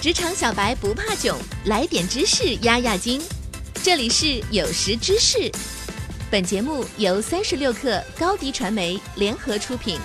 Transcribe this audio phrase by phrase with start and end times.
[0.00, 3.20] 职场小白不怕囧，来点知识压压惊。
[3.82, 5.50] 这里是有识知识，
[6.30, 9.98] 本节目由三十六克高低传媒联合出品。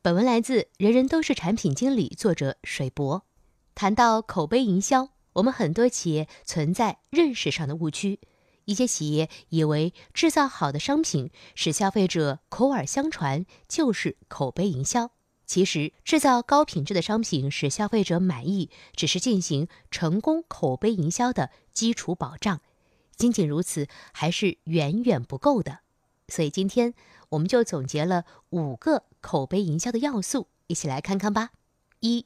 [0.00, 3.26] 本文来自《人人都是产品经理》，作者水博。
[3.74, 8.20] 谈到口碑营销，我们很多企业存在认识上的误区。
[8.64, 15.10] 一些企业以为制造好的商品使消费者口耳相传，就是口碑营销。
[15.52, 22.62] 其实，制造高品质的商品使消费者满意，只是进行成功口碑营销的基础保障。
[23.16, 25.80] 仅仅如此，还是远远不够的。
[26.28, 26.94] 所以，今天
[27.28, 31.50] 我们就总结了五个口碑营销的要素，一起来看看吧。
[32.00, 32.24] 一、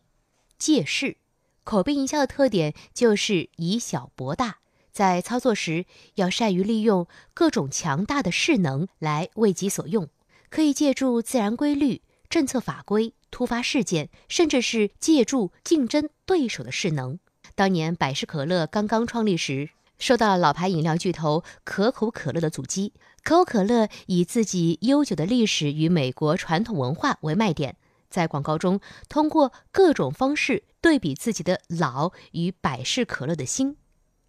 [0.57, 1.16] 借势。
[1.65, 4.59] 口碑营销的特点就是以小博大，
[4.93, 10.09] 在操作时要善于利用各种强大的势能来为己所用，
[10.49, 12.02] 可以借助自然规律。
[12.29, 17.19] 政策法规、突发事件，甚至是借助竞争对手的势能。
[17.55, 22.93] 当年百事可乐刚刚创立时，受到老牌饮料巨头可口可乐的阻击。
[23.23, 27.77] 可口可乐以自己悠久的历史与美国传统文化为卖点，
[28.09, 33.77] 在广告中通过各种方式对比自己的老与百事可乐的新。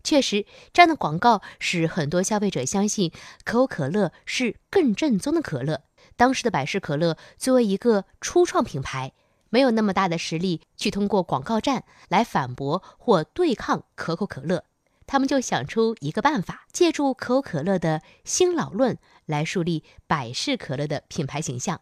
[0.04, 3.12] 确实，这样的广告使很多消费者相信
[3.44, 5.84] 可口可乐是更正宗的可乐。
[6.18, 9.14] 当时的百事可乐作为一个初创品牌，
[9.50, 14.66] 没有那么大的实力去通过广告战来反驳或对抗可口可乐，
[15.06, 21.80] 他们就想出一个办法，借助可口可乐的新老论来树立百事可乐的品牌形象。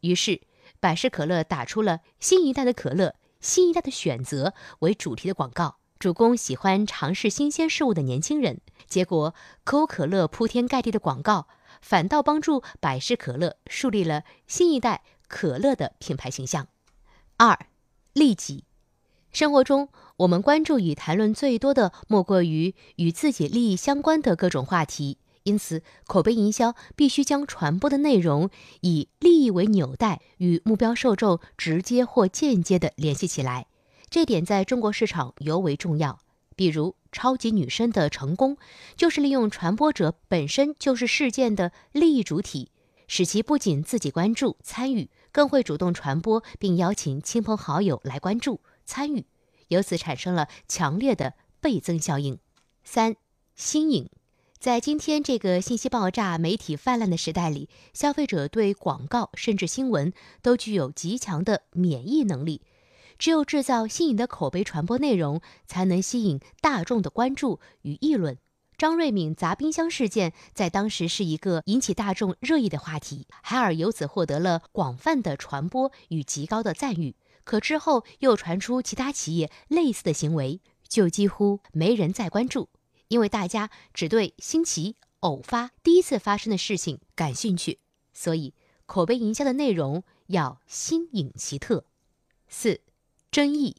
[0.00, 0.42] 于是，
[0.78, 8.60] 百事可乐打出了“新一代的可乐，新一代的选择”为主题的广告，主攻喜欢尝试新鲜事物的年轻人。
[8.86, 11.48] 结果，可口可乐铺天盖地的广告。
[11.84, 16.66] 反倒帮助百事可乐树立了新一代可乐的品牌形象。
[17.36, 17.66] 二，
[18.14, 18.64] 利己。
[19.30, 28.48] 生活中，我们关注与谈论最多的莫过于与自己利益相关的各种话题，因此，口碑营销必须将传播的内容
[28.80, 33.66] 以利益为纽带，与目标受众直接或间接的联系起来。
[34.08, 36.18] 这点在中国市场尤为重要。
[36.56, 36.96] 比如。
[37.14, 38.56] 超级女声的成功，
[38.96, 42.72] 就是利用传播者本身就是事件的利益主体，
[43.06, 49.26] 使其不仅自己关注参与，更会主动传播，并邀请亲朋好友来关注参与，
[49.68, 52.40] 由此产生了强烈的倍增效应。
[52.82, 53.14] 三、
[53.54, 54.10] 新颖，
[54.58, 62.62] 在今天这个信息爆炸、媒体泛滥的时代里，消费者对广告甚至新闻都具有极强的免疫能力。
[63.18, 68.38] 只有制造新颖的口碑传播内容，才能吸引大众的关注与议论。
[68.76, 77.14] 张瑞敏砸冰箱事件在当时是一个引起大众热议的话题，海尔由此获得了广泛的传播与极高的赞誉。
[77.44, 82.68] 可之后又传出其他企业类似的行为，就几乎没人再关注，
[83.08, 87.78] 因为大家只对新奇、偶发、第一次发生的事情感兴趣。
[88.12, 88.54] 所以，
[88.86, 91.84] 口碑营销的内容要新颖奇特。
[92.48, 92.80] 四。
[93.34, 93.78] 争议，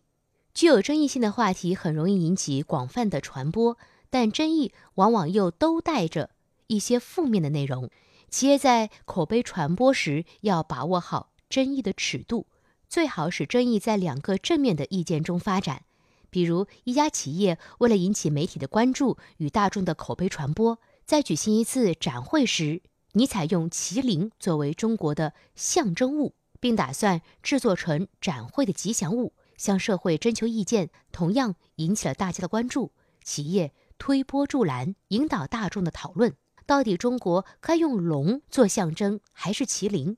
[0.54, 3.78] 具有争议性的话题很容易引起广泛的传播，
[4.10, 6.32] 但争议往往又都带着
[6.68, 7.90] 一些负面的内容。
[8.30, 12.48] 企业在口碑传播时要把握好争议的尺度，
[12.90, 15.84] 最好使争议在两个正面的意见中发展。
[16.30, 22.82] 比如，一家企业为了引起媒体的关注与大众的口碑传播，在举行一次展会时，
[23.14, 29.32] 你采用麒麟作为中国的象征物，并打算制作成展会的吉祥物。
[29.58, 32.92] 向社会征求意见，同样引起了大家的关注。
[33.24, 36.36] 企业推波助澜，引导大众的讨论：
[36.66, 40.18] 到底中国该用龙做象征，还是麒麟？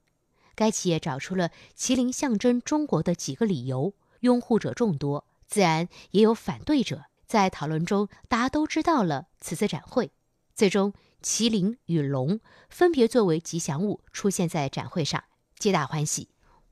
[0.55, 7.05] 该企业找出了麒麟象征中国的几个理由，拥护者众多，自然也有反对者。
[7.27, 10.11] 在讨论中，大家都知道了此次展会。
[10.55, 15.23] 最终，麒麟与龙分别作为吉祥物出现在展会上，
[15.59, 16.29] 皆大欢喜。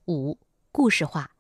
[0.07, 0.39] 五、
[0.71, 1.34] 故事化。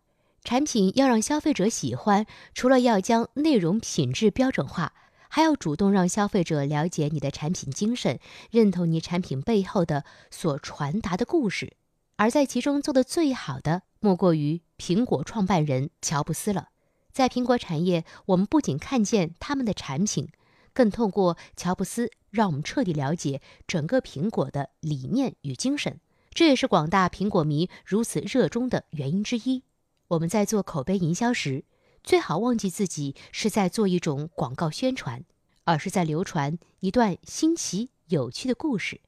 [0.45, 4.93] 产品要让消费者喜欢，除了要将内容品质标准化，
[5.27, 8.19] 还要主动让消费者了解你的产品精神，
[8.51, 11.75] 认同你产品背后的所传达的故事。
[12.17, 16.69] 而在其中做的最好的，莫过于苹果创办人乔布斯了。
[17.11, 20.29] 在苹果产业，我们不仅看见他们的产品，
[20.73, 25.99] 更透过乔布斯，让我们彻底了解整个苹果的理念与精神。
[26.35, 29.63] 这也是广大苹果迷如此热衷的原因之一。
[30.09, 31.65] 我们在做口碑营销时，
[32.03, 35.23] 最好忘记自己是在做一种广告宣传，
[35.63, 39.01] 而是在流传一段新奇有趣的故事。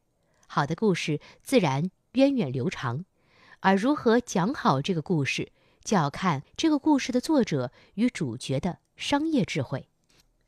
[0.48, 3.06] 好的故事自然源远流长，
[3.60, 5.52] 而如何讲好这个故事，
[5.84, 9.90] 就要看这个故事的作者与主角的商业智慧。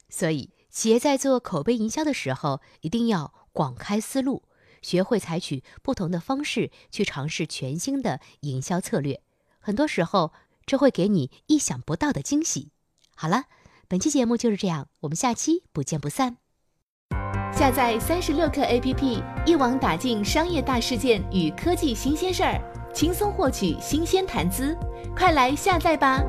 [0.10, 4.42] 所以，企业在做口碑营销的时候，一定要广开思路，
[4.82, 9.22] 学会采取不同的方式去尝试全新的营销策略。
[9.70, 10.34] 很多时候，
[10.66, 12.72] 这会给你意想不到的惊喜。
[13.16, 13.44] 好了，
[13.88, 16.38] 本期节目就是这样，我们下期不见不散。
[17.54, 22.60] 下载三十六课 APP，一网打尽商业大事件与科技新鲜事儿，
[22.96, 24.76] 轻松获取新鲜谈资。
[25.16, 26.20] 快来下载吧！